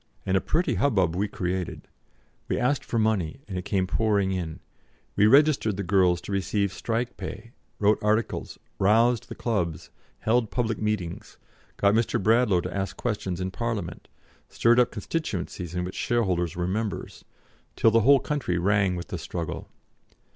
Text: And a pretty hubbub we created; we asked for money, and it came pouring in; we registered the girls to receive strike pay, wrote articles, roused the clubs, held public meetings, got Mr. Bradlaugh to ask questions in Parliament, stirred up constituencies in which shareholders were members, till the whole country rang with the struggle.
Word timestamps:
And 0.25 0.35
a 0.35 0.41
pretty 0.41 0.73
hubbub 0.81 1.15
we 1.15 1.27
created; 1.27 1.87
we 2.47 2.57
asked 2.57 2.83
for 2.83 2.97
money, 2.97 3.41
and 3.47 3.55
it 3.55 3.65
came 3.65 3.85
pouring 3.85 4.31
in; 4.31 4.59
we 5.15 5.27
registered 5.27 5.77
the 5.77 5.83
girls 5.83 6.21
to 6.21 6.31
receive 6.31 6.73
strike 6.73 7.17
pay, 7.17 7.51
wrote 7.77 8.01
articles, 8.03 8.57
roused 8.79 9.29
the 9.29 9.35
clubs, 9.35 9.91
held 10.21 10.49
public 10.49 10.81
meetings, 10.81 11.37
got 11.77 11.93
Mr. 11.93 12.19
Bradlaugh 12.19 12.61
to 12.61 12.75
ask 12.75 12.97
questions 12.97 13.39
in 13.39 13.51
Parliament, 13.51 14.07
stirred 14.49 14.79
up 14.79 14.89
constituencies 14.89 15.75
in 15.75 15.83
which 15.83 15.93
shareholders 15.93 16.55
were 16.55 16.67
members, 16.67 17.23
till 17.75 17.91
the 17.91 17.99
whole 18.01 18.19
country 18.19 18.57
rang 18.57 18.95
with 18.95 19.09
the 19.09 19.19
struggle. 19.19 19.69